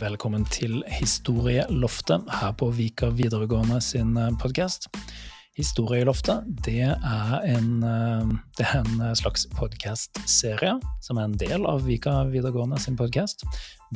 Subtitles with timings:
[0.00, 4.86] Velkommen til Historieloftet her på Vika videregående sin podkast.
[5.58, 7.82] Historieloftet det er en,
[8.56, 13.44] det er en slags podkastserie som er en del av Vika videregående sin podkast,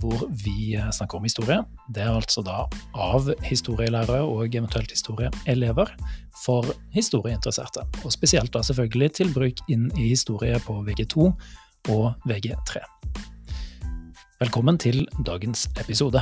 [0.02, 1.62] hvor vi snakker om historie.
[1.88, 5.94] Det er altså da av historielærere og eventuelt historieelever
[6.44, 7.86] for historieinteresserte.
[8.04, 11.30] Og spesielt da selvfølgelig til bruk inn i historie på VG2
[11.94, 12.84] og VG3.
[14.34, 16.18] Velkommen til dagens episode.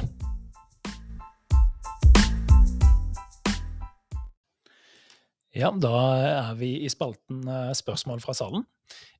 [5.56, 8.66] Ja, da er vi i spalten eh, Spørsmål fra salen.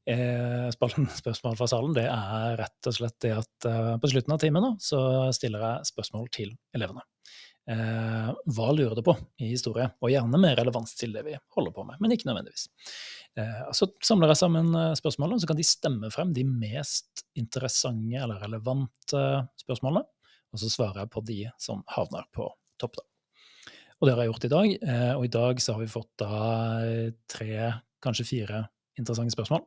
[0.05, 4.37] Eh, spalten Spørsmål fra salen det er rett og slett det at eh, på slutten
[4.37, 5.01] av timen så
[5.33, 7.07] stiller jeg spørsmål til elevene.
[7.63, 9.87] Hva lurer du på i historie?
[10.03, 12.67] Og gjerne med relevans til det vi holder på med, men ikke nødvendigvis.
[13.39, 18.21] Eh, så samler jeg sammen eh, spørsmålene, så kan de stemme frem de mest interessante
[18.21, 19.23] eller relevante
[19.63, 20.05] spørsmålene.
[20.53, 23.07] Og så svarer jeg på de som havner på topp, da.
[24.03, 24.73] Og det har jeg gjort i dag.
[24.93, 26.33] Eh, og i dag så har vi fått da
[27.31, 27.53] tre,
[28.03, 28.65] kanskje fire
[28.99, 29.65] interessante spørsmål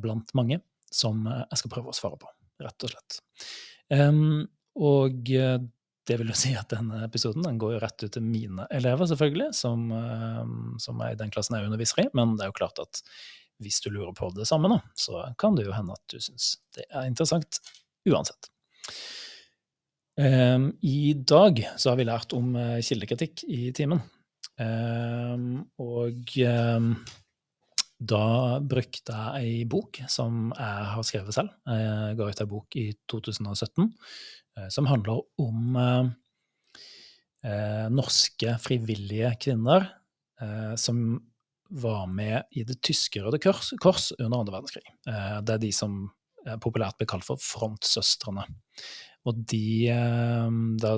[0.00, 0.56] blant mange
[0.88, 2.28] som jeg skal prøve å svare på,
[2.64, 3.18] rett og slett.
[4.80, 5.28] Og
[6.08, 9.08] det vil jo si at denne episoden den går jo rett ut til mine elever,
[9.10, 9.88] selvfølgelig, som,
[10.80, 12.08] som er i den klassen jeg underviser i.
[12.16, 13.02] Men det er jo klart at
[13.62, 16.54] hvis du lurer på det samme, nå, så kan det jo hende at du syns
[16.76, 17.60] det er interessant
[18.08, 18.50] uansett.
[20.18, 24.00] Um, I dag så har vi lært om uh, kildekritikk i timen.
[25.78, 26.32] Og
[27.98, 31.54] da brukte jeg ei bok som jeg har skrevet selv.
[31.66, 39.94] Jeg ga ut ei bok i 2017 uh, som handler om eh, norske frivillige kvinner
[40.78, 41.18] som
[41.82, 44.84] var med i det tyske Røde Kors, kors under andre verdenskrig.
[45.42, 45.96] det er de som
[46.62, 48.44] populært blir kalt for frontsøstrene.
[49.26, 50.50] Og de eh,
[50.82, 50.92] da,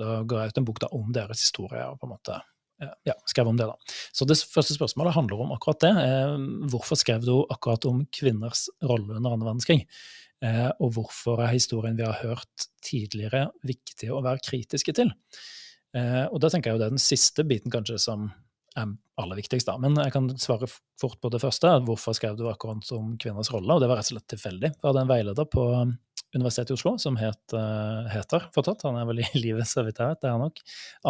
[0.00, 2.40] da ga jeg ut en bok om deres historie, og på en måte
[3.08, 3.68] ja, skrev om det.
[3.70, 3.94] da.
[4.16, 5.92] Så det første spørsmålet handler om akkurat det.
[6.04, 6.34] Eh,
[6.72, 9.80] hvorfor skrev du akkurat om kvinners rolle under andre verdenskrig?
[10.44, 15.14] Eh, og hvorfor er historien vi har hørt tidligere, viktig å være kritiske til?
[15.90, 18.28] Og da tenker jeg jo det er den siste biten kanskje som
[18.78, 19.76] er aller viktigst, da.
[19.80, 20.68] Men jeg kan svare
[21.00, 21.72] fort på det første.
[21.86, 23.74] Hvorfor skrev du akkurat om kvinners rolle?
[23.74, 24.70] Og det var rett og slett tilfeldig.
[24.76, 25.64] Jeg hadde en veileder på
[26.34, 29.98] Universitetet i Oslo, som het, uh, heter fortsatt, han er vel i livet så vidt
[30.00, 30.60] jeg vet, det er han nok,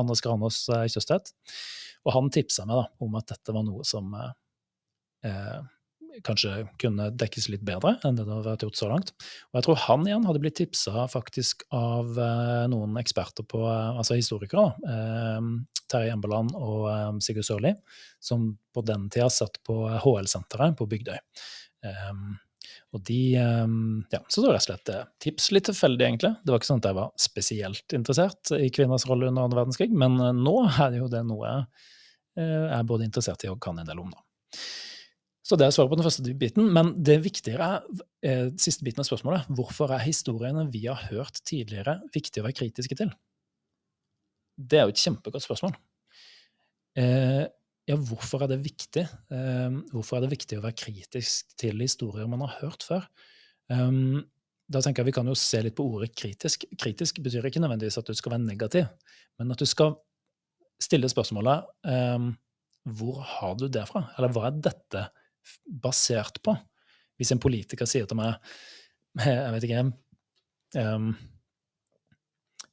[0.00, 1.34] Anders Granås Kjøstvedt.
[2.06, 5.60] Og han tipsa meg da om at dette var noe som uh,
[6.26, 9.12] kanskje kunne dekkes litt bedre enn det det har vært gjort så langt.
[9.50, 12.16] Og jeg tror han igjen hadde blitt tipsa faktisk av
[12.72, 15.36] noen eksperter på, altså historikere, da,
[15.90, 16.88] Terje Embeland og
[17.24, 17.74] Sigurd Sørli,
[18.22, 21.18] som på den tida satt på HL-senteret på Bygdøy.
[21.84, 22.38] Um,
[22.94, 25.50] og de ehm, Ja, så det var rett og slett eh, tips.
[25.54, 26.32] Litt tilfeldig, egentlig.
[26.42, 29.90] Det var ikke sånn at jeg var spesielt interessert i kvinners rolle under annen verdenskrig,
[29.94, 31.64] men eh, nå er det jo det noe jeg
[32.42, 34.22] eh, er både interessert i og kan en del om, da.
[35.50, 36.68] Så det er svaret på den første biten.
[36.70, 37.80] Men det viktigere
[38.22, 39.48] er siste biten av spørsmålet.
[39.58, 43.10] Hvorfor er historiene vi har hørt tidligere, viktig å være kritiske til?
[44.54, 45.74] Det er jo et kjempegodt spørsmål.
[46.98, 47.46] Eh,
[47.90, 49.06] ja, hvorfor er det viktig?
[49.32, 53.08] Um, hvorfor er det viktig å være kritisk til historier man har hørt før?
[53.70, 54.20] Um,
[54.70, 56.68] da tenker jeg Vi kan jo se litt på ordet kritisk.
[56.78, 58.86] Kritisk betyr ikke nødvendigvis at du skal være negativ,
[59.40, 59.96] men at du skal
[60.80, 62.30] stille spørsmålet um,
[62.88, 64.06] hvor har du det fra?
[64.16, 65.02] Eller hva er dette
[65.82, 66.54] basert på?
[67.20, 68.38] Hvis en politiker sier til meg
[69.20, 69.82] Jeg vet ikke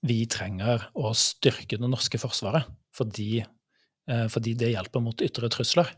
[0.08, 3.42] Vi trenger å styrke det norske forsvaret fordi
[4.32, 5.90] fordi det hjelper mot ytre trusler.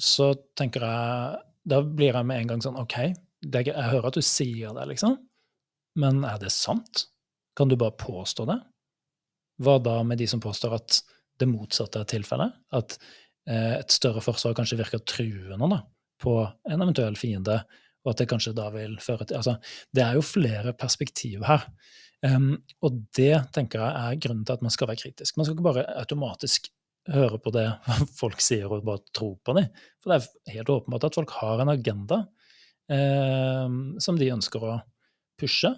[0.00, 2.96] Så tenker jeg Da blir jeg med en gang sånn OK,
[3.42, 5.18] jeg hører at du sier det, liksom,
[5.98, 7.06] men er det sant?
[7.58, 8.58] Kan du bare påstå det?
[9.62, 11.02] Hva da med de som påstår at
[11.40, 12.54] det motsatte er tilfellet?
[12.74, 12.96] At
[13.46, 15.82] eh, et større forsvar kanskje virker truende da,
[16.22, 17.60] på en eventuell fiende,
[18.02, 19.56] og at det kanskje da vil føre til Altså,
[19.94, 21.66] det er jo flere perspektiv her.
[22.22, 25.36] Um, og det tenker jeg er grunnen til at man skal være kritisk.
[25.36, 26.68] Man skal ikke bare automatisk
[27.10, 27.66] høre på det
[28.20, 29.70] folk sier og bare tro på dem.
[30.02, 32.22] For det er helt åpenbart at folk har en agenda
[32.86, 34.78] um, som de ønsker å
[35.40, 35.72] pushe,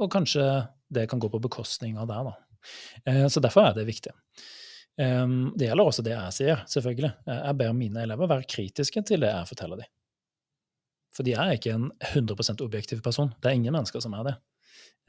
[0.00, 0.46] og kanskje
[0.92, 2.20] det kan gå på bekostning av det.
[2.28, 2.34] Da.
[3.08, 4.14] Uh, så derfor er det viktig.
[5.00, 7.12] Um, det gjelder også det jeg sier, selvfølgelig.
[7.28, 9.92] Jeg ber mine elever være kritiske til det jeg forteller dem.
[11.12, 13.32] For de er ikke en 100% objektiv person.
[13.40, 14.34] Det er ingen mennesker som er det.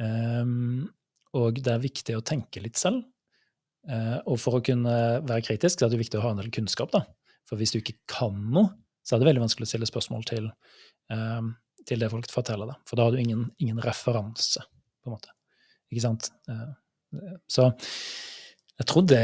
[0.03, 0.89] Um,
[1.37, 3.05] og det er viktig å tenke litt selv.
[3.87, 6.51] Uh, og for å kunne være kritisk så er det viktig å ha en del
[6.53, 6.91] kunnskap.
[6.95, 7.05] da.
[7.47, 8.73] For hvis du ikke kan noe,
[9.03, 10.51] så er det veldig vanskelig å stille spørsmål til,
[11.11, 11.53] um,
[11.87, 12.83] til det folk forteller deg.
[12.89, 14.63] For da har du ingen, ingen referanse,
[15.03, 15.31] på en måte.
[15.91, 16.31] Ikke sant?
[17.51, 17.67] Så
[18.79, 19.19] jeg tror det,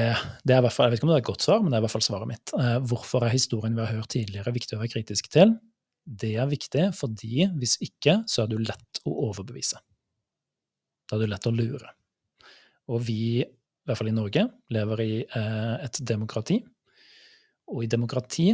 [0.46, 1.80] det er hvert fall, jeg vet ikke om det er et godt svar, men det
[1.80, 2.52] er i hvert fall svaret mitt.
[2.92, 5.56] Hvorfor er historien vi har hørt tidligere, viktig å være kritisk til?
[6.04, 9.80] Det er viktig fordi hvis ikke, så er du lett å overbevise.
[11.10, 11.94] Da er du lett å lure.
[12.90, 16.60] Og vi, i hvert fall i Norge, lever i et demokrati.
[17.70, 18.52] Og i demokrati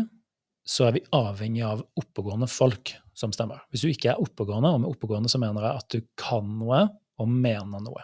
[0.66, 3.62] så er vi avhengig av oppegående folk som stemmer.
[3.72, 6.82] Hvis du ikke er oppegående, og med oppegående så mener jeg at du kan noe
[7.22, 8.04] og mener noe.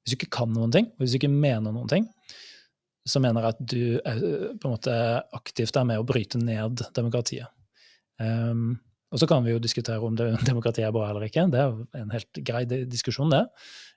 [0.00, 2.06] Hvis du ikke kan noen ting, og hvis du ikke mener noen ting,
[3.06, 4.22] så mener jeg at du er,
[4.58, 4.94] på en måte
[5.36, 7.50] aktivt er med å bryte ned demokratiet.
[8.22, 8.76] Um,
[9.12, 11.46] og så kan vi jo diskutere om det, demokratiet er bra eller ikke.
[11.52, 13.44] Det er en helt grei diskusjon, det.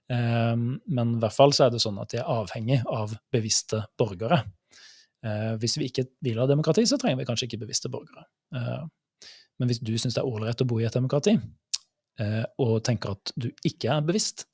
[0.10, 3.84] Um, men i hvert fall så er det sånn at de er avhengig av bevisste
[4.00, 4.44] borgere.
[5.26, 8.28] Uh, hvis vi ikke vil ha demokrati, så trenger vi kanskje ikke bevisste borgere.
[8.56, 8.86] Uh,
[9.60, 11.36] men hvis du syns det er ålreit å bo i et demokrati,
[12.22, 14.46] uh, og tenker at du ikke er bevisst,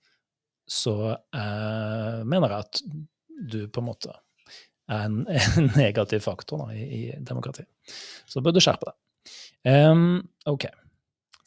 [0.67, 2.81] så eh, mener jeg at
[3.51, 4.13] du på en måte
[4.89, 5.23] er en,
[5.59, 7.69] en negativ faktor da, i, i demokratiet.
[8.29, 8.97] Så bør du skjerpe deg.
[9.65, 10.65] Um, ok,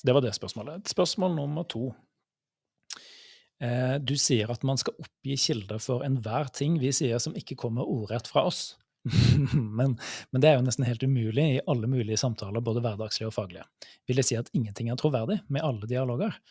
[0.02, 0.88] det var det spørsmålet.
[0.90, 1.92] Spørsmål nummer to.
[3.62, 7.58] Uh, du sier at man skal oppgi kilder for enhver ting vi sier som ikke
[7.58, 8.76] kommer ordrett fra oss.
[9.78, 9.94] men,
[10.30, 13.66] men, det er jo nesten helt umulig i alle mulige samtaler, både hverdagslige og faglige.
[14.10, 16.34] Vil det si at ingenting er troverdig med alle dialoger?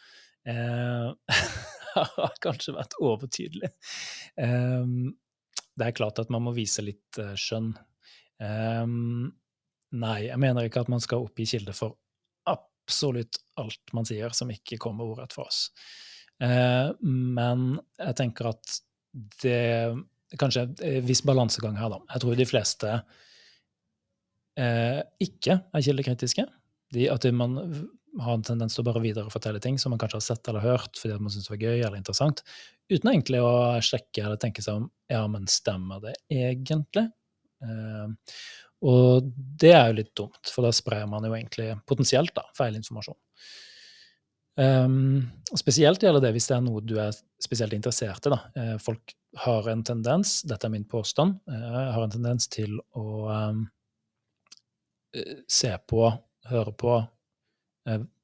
[0.48, 1.12] Uh,
[1.98, 3.68] har kanskje vært overtydelig.
[4.40, 5.10] Um,
[5.75, 7.74] det er klart at man må vise litt uh, skjønn.
[8.40, 8.86] Eh,
[9.95, 11.95] nei, jeg mener ikke at man skal oppgi kilde for
[12.48, 15.68] absolutt alt man sier som ikke kommer ordrett fra oss.
[16.44, 18.78] Eh, men jeg tenker at
[19.42, 22.01] det kanskje en viss balansegang her, da.
[22.13, 22.94] Jeg tror de fleste
[24.60, 26.48] eh, ikke er kildekritiske.
[26.95, 27.57] De, at man
[28.24, 30.98] har en tendens til å bare viderefortelle ting som man kanskje har sett eller hørt
[31.00, 32.44] fordi man syns var gøy eller interessant,
[32.90, 33.51] uten egentlig å
[33.83, 37.07] sjekke eller tenke seg om ja, men stemmer det egentlig?
[37.63, 38.07] Eh,
[38.86, 39.30] og
[39.62, 43.18] det er jo litt dumt, for da sprer man jo egentlig potensielt da, feilinformasjon.
[44.58, 48.34] Um, spesielt gjelder det hvis det er noe du er spesielt interessert i.
[48.34, 48.40] Da.
[48.58, 49.14] Eh, folk
[49.44, 53.66] har en tendens, dette er min påstand, uh, har en tendens til å um,
[55.50, 56.10] se på,
[56.50, 57.00] høre på,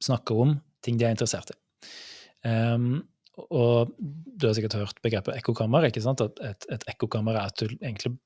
[0.03, 1.55] snakke om ting de er interessert i.
[2.43, 3.05] Um,
[3.39, 5.87] og du har sikkert hørt begrepet ekkokammer.
[5.87, 6.21] ikke sant?
[6.21, 8.17] At et, et ekkokammer er at du egentlig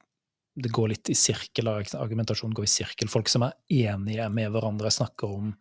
[0.57, 3.09] det går litt i sirkel, argumentasjonen går i sirkel.
[3.11, 5.51] Folk som er enige med hverandre, snakker om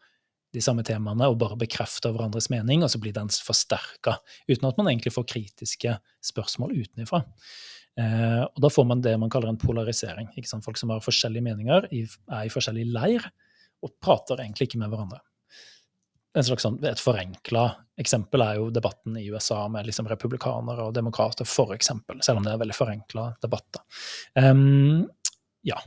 [0.56, 4.16] de samme temaene og bare bekrefter hverandres mening, og så blir den forsterka,
[4.48, 7.20] uten at man egentlig får kritiske spørsmål utenfra.
[8.00, 10.30] Eh, og da får man det man kaller en polarisering.
[10.64, 13.28] Folk som har forskjellige meninger, er i forskjellig leir
[13.84, 15.20] og prater egentlig ikke med hverandre.
[16.36, 17.64] En slags sånn, Et forenkla
[17.96, 22.52] eksempel er jo debatten i USA med liksom republikanere og demokrater, eksempel, selv om det
[22.52, 23.80] er veldig forenkla debatter.
[24.36, 25.06] Um,
[25.64, 25.80] ja.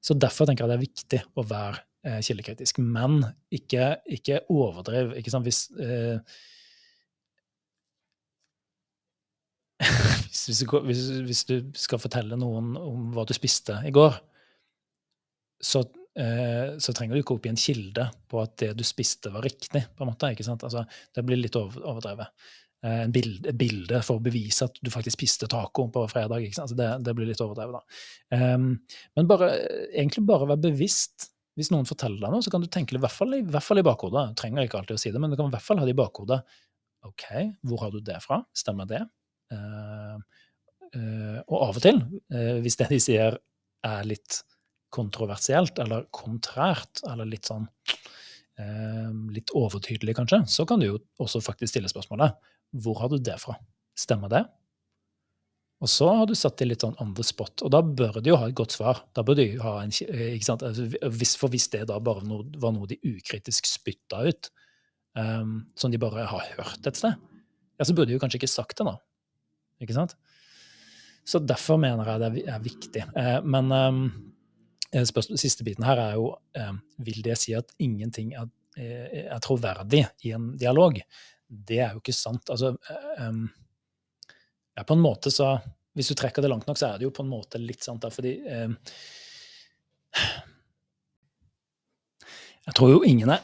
[0.00, 2.78] Så derfor tenker jeg det er viktig å være eh, kildekritisk.
[2.80, 3.20] Men
[3.52, 5.12] ikke, ikke overdriv.
[5.18, 5.44] Ikke sant?
[5.44, 6.22] Hvis, eh,
[10.46, 14.16] hvis, du, hvis, hvis, du skal fortelle noen om hva du spiste i går,
[15.60, 19.84] så, så trenger du ikke oppgi en kilde på at det du spiste, var riktig.
[19.94, 20.64] på en måte, ikke sant?
[20.66, 20.82] Altså,
[21.14, 22.32] det blir litt overdrevet.
[22.80, 26.46] Eh, en bilde, for å bevise at du faktisk spiste taco på fredag.
[26.48, 28.38] Altså det, det, blir litt overdrevet, da.
[28.54, 28.70] Um,
[29.18, 29.50] men bare,
[29.90, 33.12] egentlig bare være bevisst hvis noen forteller deg noe, så kan du tenke i hvert
[33.12, 34.30] fall i, hvert fall i bakhodet.
[34.30, 35.92] Du trenger ikke alltid å si det, men du kan i hvert fall ha det
[35.92, 36.38] i bakhodet.
[37.04, 37.26] OK,
[37.68, 38.40] hvor har du det fra?
[38.56, 39.02] Stemmer det?
[39.52, 40.16] Uh,
[40.96, 42.00] uh, og av og til,
[42.32, 43.36] uh, hvis det de sier
[43.90, 44.40] er litt
[44.92, 47.68] kontroversielt eller kontrært, eller litt sånn
[49.32, 52.34] litt overtydelig, kanskje, så kan du jo også faktisk stille spørsmålet
[52.84, 53.54] hvor har du det fra?
[53.96, 54.42] Stemmer det?
[55.80, 58.30] Og så har du satt det litt sånn on the spot, og da bør du
[58.32, 59.00] jo ha et godt svar.
[59.16, 60.62] Da bør du ha en, eh, ikke sant?
[60.62, 60.90] Altså,
[61.40, 62.20] for hvis det da bare
[62.60, 64.50] var noe de ukritisk spytta ut,
[65.16, 68.52] um, som de bare har hørt et sted, ja, så burde de jo kanskje ikke
[68.52, 68.92] sagt det nå.
[69.80, 70.14] Ikke sant?
[71.24, 73.06] Så derfor mener jeg det er viktig.
[73.16, 74.04] Eh, men um,
[75.38, 80.32] siste biten her er jo um, Vil det si at ingenting er, er, troverdig i
[80.34, 80.98] en dialog?
[81.46, 82.50] Det er jo ikke sant.
[82.50, 82.74] Altså
[84.76, 85.58] ja, på en måte så
[85.94, 88.02] Hvis du trekker det langt nok, så er det jo på en måte litt sant,
[88.02, 88.70] da, fordi eh,
[92.68, 93.42] Jeg tror jo ingen er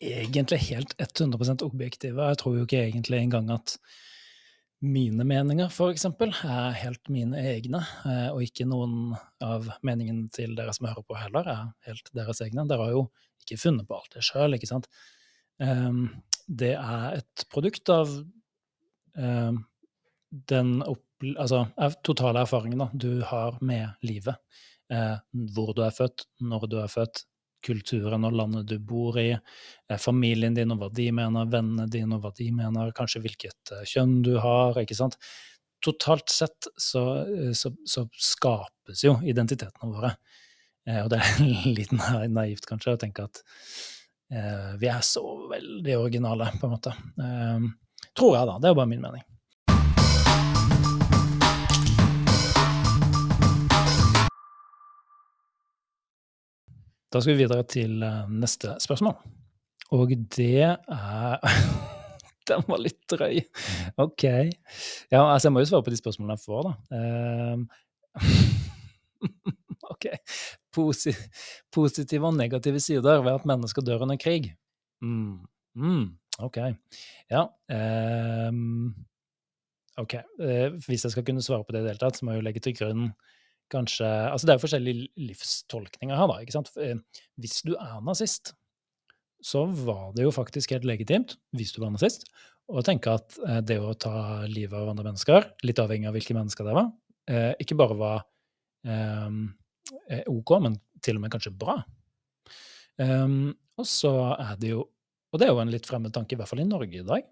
[0.00, 2.28] egentlig helt 100% objektive.
[2.28, 3.76] Jeg tror jo ikke egentlig engang at
[4.80, 10.72] mine meninger, eksempel, er helt mine egne, eh, og ikke noen av meningene til dere
[10.76, 12.64] som hører på heller, er helt deres egne.
[12.68, 13.04] Dere har jo
[13.44, 14.88] ikke funnet på alt det sjøl, ikke sant.
[15.60, 16.06] Um,
[16.48, 18.08] det er et produkt av
[19.14, 19.60] um,
[20.30, 20.72] den
[21.36, 21.66] altså,
[22.06, 24.40] totale erfaringen da, du har med livet.
[24.90, 25.18] Eh,
[25.54, 27.22] hvor du er født, når du er født,
[27.64, 32.16] kulturen og landet du bor i, eh, familien din og hva de mener, vennene dine
[32.16, 34.78] og hva de mener, kanskje hvilket eh, kjønn du har.
[34.80, 35.18] ikke sant?
[35.84, 40.14] Totalt sett så, eh, så, så skapes jo identitetene våre.
[40.90, 41.40] Og det er
[41.78, 43.42] litt naivt kanskje å tenke at
[44.80, 46.92] vi er så veldig originale, på en måte.
[48.16, 48.54] Tror jeg, da.
[48.56, 49.24] Det er jo bare min mening.
[57.10, 59.16] Da skal vi videre til eh, neste spørsmål.
[59.90, 61.40] Og det er
[62.50, 63.40] Den var litt drøy.
[64.02, 64.24] OK.
[64.24, 66.72] Ja, altså, jeg må jo svare på de spørsmålene jeg får, da.
[67.54, 67.66] Um,
[69.92, 70.06] OK.
[70.74, 71.12] Posi
[71.70, 74.50] positive og negative sider ved at mennesker dør under krig.
[75.02, 75.44] Mm.
[75.78, 76.06] Mm.
[76.42, 76.58] OK.
[77.30, 77.44] Ja.
[78.50, 78.94] Um,
[80.00, 80.16] OK.
[80.40, 82.42] Uh, hvis jeg skal kunne svare på det i det hele tatt, så må jeg
[82.42, 83.12] jo legge til grunn
[83.72, 86.38] kanskje Altså det er jo forskjellige livstolkninger her, da.
[86.42, 86.72] ikke sant?
[86.80, 86.98] Eh,
[87.40, 88.54] hvis du er nazist,
[89.40, 92.28] så var det jo faktisk helt legitimt, hvis du var nazist,
[92.70, 96.36] å tenke at eh, det å ta livet av andre mennesker, litt avhengig av hvilke
[96.36, 96.92] mennesker det var,
[97.30, 98.20] eh, ikke bare var
[98.86, 99.42] um,
[100.30, 101.80] OK, men til og med kanskje bra.
[103.00, 104.82] Um, og så er det jo
[105.30, 107.22] Og det er jo en litt fremmed tanke, i hvert fall i Norge i dag.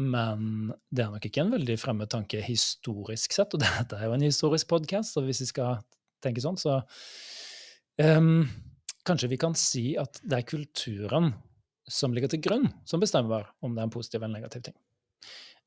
[0.00, 4.16] Men det er nok ikke en veldig fremmed tanke historisk sett, og dette er jo
[4.16, 5.82] en historisk podkast, så hvis vi skal
[6.24, 6.80] tenke sånn, så
[8.00, 8.44] um,
[9.02, 11.32] Kanskje vi kan si at det er kulturen
[11.90, 14.76] som ligger til grunn, som bestemmer om det er en positiv eller negativ ting.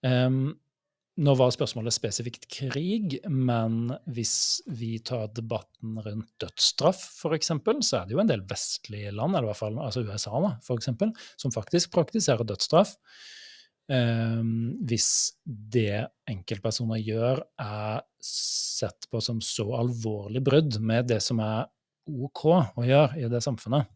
[0.08, 0.53] Um,
[1.15, 7.51] nå var spørsmålet spesifikt krig, men hvis vi tar debatten rundt dødsstraff, f.eks.,
[7.88, 10.51] så er det jo en del vestlige land, eller i hvert fall altså USA, da,
[10.63, 12.98] for eksempel, som faktisk praktiserer dødsstraff.
[13.86, 21.42] Um, hvis det enkeltpersoner gjør, er sett på som så alvorlig brudd med det som
[21.44, 21.68] er
[22.10, 23.89] OK å gjøre i det samfunnet,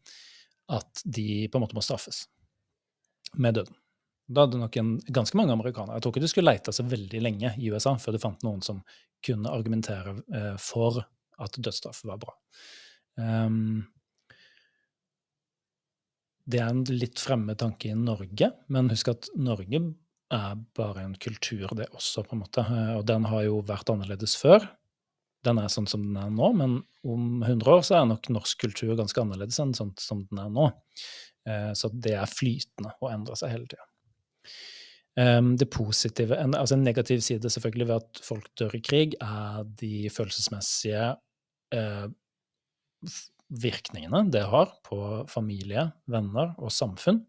[0.69, 2.27] at de på en måte må straffes
[3.41, 3.75] med døden.
[4.29, 7.21] Da hadde nok en, ganske mange amerikanere Jeg tror ikke du skulle leite så veldig
[7.25, 8.83] lenge i USA før du fant noen som
[9.25, 11.01] kunne argumentere eh, for
[11.41, 12.35] at dødsstraff var bra.
[13.17, 13.87] Um,
[16.49, 19.81] det er en litt fremmed tanke i Norge, men husk at Norge
[20.33, 22.63] er bare en kultur, det også, på en måte.
[22.65, 24.65] Eh, og den har jo vært annerledes før.
[25.45, 28.65] Den er sånn som den er nå, men om 100 år så er nok norsk
[28.65, 30.67] kultur ganske annerledes enn sånn som den er nå.
[31.47, 33.85] Eh, så det er flytende og endrer seg hele tida.
[35.19, 39.65] Ehm, det positive, altså En negativ side selvfølgelig ved at folk dør i krig, er
[39.81, 41.15] de følelsesmessige
[41.73, 42.07] eh,
[43.49, 47.23] virkningene det har på familie, venner og samfunn.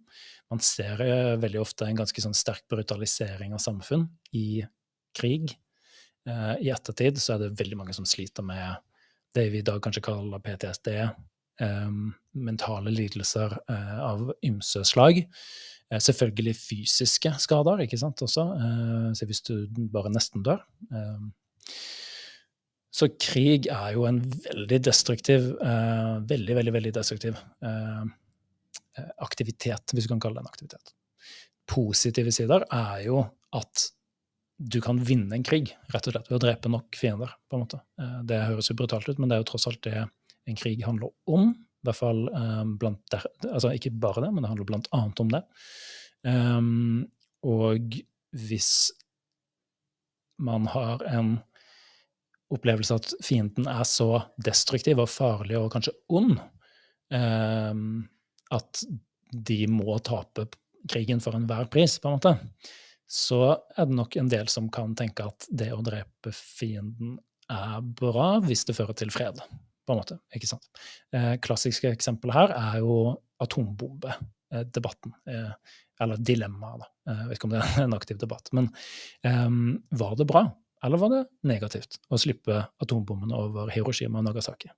[0.50, 4.62] Man ser eh, veldig ofte en ganske sånn sterk brutalisering av samfunn i
[5.17, 5.55] krig.
[6.29, 8.83] Eh, I ettertid så er det veldig mange som sliter med
[9.37, 11.91] det vi i dag kanskje kaller PTSD, eh,
[12.35, 15.23] mentale lidelser av ymse slag.
[15.91, 18.45] Selvfølgelig fysiske skader, ikke sant, også.
[19.19, 20.61] Så hvis du bare nesten dør.
[22.90, 28.02] Så krig er jo en veldig destruktiv, uh, veldig, veldig, veldig destruktiv uh,
[29.23, 30.92] aktivitet, hvis du kan kalle det en aktivitet.
[31.70, 33.23] Positive sider er jo
[33.54, 33.87] at
[34.61, 37.30] du kan vinne en krig, rett og slett, ved å drepe nok fiender.
[37.49, 37.78] på en måte.
[38.28, 41.14] Det høres jo brutalt ut, men det er jo tross alt det en krig handler
[41.30, 41.54] om.
[41.54, 42.26] I hvert fall
[42.76, 45.40] blant der, altså Ikke bare det, men det handler blant annet om det.
[47.49, 47.97] Og
[48.37, 48.73] hvis
[50.44, 51.38] man har en
[52.50, 56.37] opplevelse at fienden er så destruktiv og farlig og kanskje ond
[57.14, 57.83] eh,
[58.50, 58.85] at
[59.30, 60.49] de må tape
[60.90, 62.35] krigen for enhver pris, på en måte,
[63.11, 63.42] så
[63.76, 67.19] er det nok en del som kan tenke at det å drepe fienden
[67.50, 69.40] er bra hvis det fører til fred,
[69.87, 70.21] på en måte.
[70.35, 70.66] ikke sant?
[71.14, 75.14] Eh, klassiske eksempel her er jo atombombedebatten.
[75.30, 76.90] Eh, eller dilemmaet, da.
[77.11, 78.52] Eh, jeg vet ikke om det er en aktiv debatt.
[78.57, 78.71] Men
[79.26, 79.49] eh,
[80.00, 80.47] var det bra
[80.85, 84.71] eller var det negativt å slippe atombommene over Hiroshima og Nagasaki?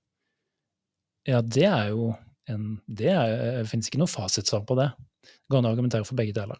[1.29, 2.11] Ja, det er jo
[2.51, 4.89] en Det er, finnes ikke noe fasitsvar på det.
[5.23, 6.59] Det går an å argumentere for begge deler.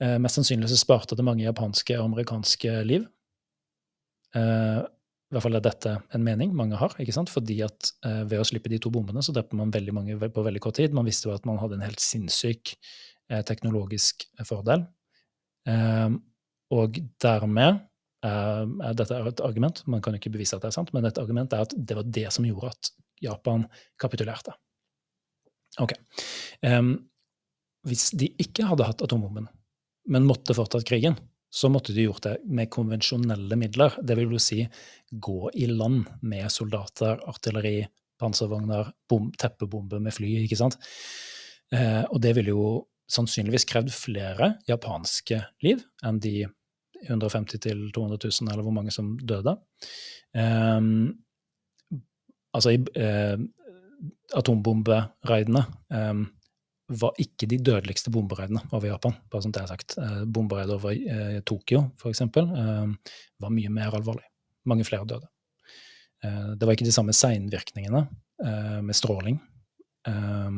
[0.00, 3.04] Eh, mest sannsynlig så sparte det mange japanske og amerikanske liv.
[4.32, 7.28] Eh, I hvert fall er dette en mening mange har, ikke sant?
[7.32, 10.48] fordi at eh, ved å slippe de to bombene så drepte man veldig mange på
[10.48, 10.96] veldig kort tid.
[10.96, 14.88] Man visste jo at man hadde en helt sinnssyk eh, teknologisk fordel.
[15.68, 16.16] Eh,
[16.72, 17.84] og dermed
[18.22, 21.52] dette er et argument, man kan ikke bevise at det er sant, men et argument
[21.52, 23.64] er at det var det som gjorde at Japan
[24.00, 24.54] kapitulerte.
[25.82, 25.94] Ok.
[26.62, 26.94] Um,
[27.88, 29.48] hvis de ikke hadde hatt atombomben,
[30.12, 31.16] men måtte fortsatt krigen,
[31.52, 33.98] så måtte de gjort det med konvensjonelle midler.
[34.00, 34.62] Det vil jo si
[35.12, 37.82] gå i land med soldater, artilleri,
[38.22, 40.78] panservogner, bom, teppebomber med fly, ikke sant.
[41.74, 42.66] Eh, og det ville jo
[43.12, 46.46] sannsynligvis krevd flere japanske liv enn de
[47.08, 49.56] 150 000-200 000, eller hvor mange som døde.
[50.34, 51.12] Um,
[52.54, 53.42] altså, uh,
[54.38, 56.24] atombombereidene um,
[56.92, 59.14] var ikke de dødeligste bombereidene over Japan.
[59.30, 59.98] bare som det er sagt.
[59.98, 62.88] Uh, Bombereid over uh, Tokyo, f.eks., uh,
[63.40, 64.26] var mye mer alvorlig.
[64.64, 65.28] Mange flere døde.
[66.24, 68.06] Uh, det var ikke de samme seinvirkningene
[68.44, 69.40] eh, med stråling,
[70.08, 70.50] eh,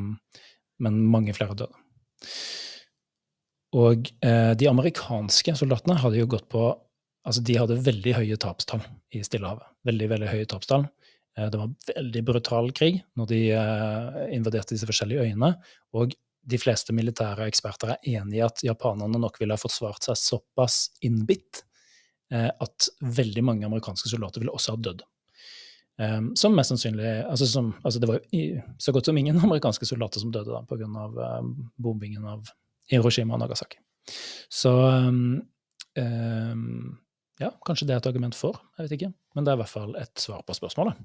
[0.79, 1.75] men mange flere døde.
[3.75, 6.67] Og eh, de amerikanske soldatene hadde jo gått på
[7.25, 8.83] Altså, de hadde veldig høye tapstall
[9.17, 9.65] i Stillehavet.
[9.89, 10.83] Veldig, veldig høye tapstall.
[11.39, 15.55] Eh, Det var veldig brutal krig når de eh, invaderte disse forskjellige øyene.
[15.97, 16.13] Og
[16.45, 20.77] de fleste militære eksperter er enig i at japanerne nok ville ha forsvart seg såpass
[21.09, 21.63] innbitt
[22.29, 25.01] eh, at veldig mange amerikanske soldater ville også ha dødd.
[25.97, 29.41] Um, Som mest sannsynlig altså, som, altså Det var jo i- så godt som ingen
[29.49, 30.85] amerikanske soldater som døde da pga.
[31.41, 32.53] Um, bombingen av
[32.91, 33.81] Hiroshima og Nagasaki.
[34.53, 35.43] Så um,
[35.99, 36.97] um,
[37.41, 39.13] ja, kanskje det er et argument for, jeg vet ikke.
[39.35, 40.99] Men det er i hvert fall et svar på spørsmålet.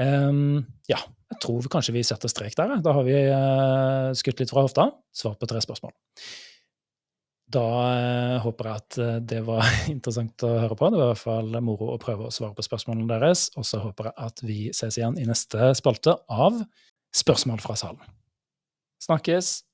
[0.00, 2.78] Um, ja, jeg tror vi kanskje vi setter strek der.
[2.84, 4.88] Da har vi uh, skutt litt fra hofta.
[5.14, 5.94] Svar på tre spørsmål.
[7.50, 10.90] Da uh, håper jeg at uh, det var interessant å høre på.
[10.90, 13.48] Det var i hvert fall moro å prøve å svare på spørsmålene deres.
[13.60, 16.62] Og så håper jeg at vi ses igjen i neste spalte av
[17.10, 18.02] Spørsmål fra salen.
[19.02, 19.69] Snakkes!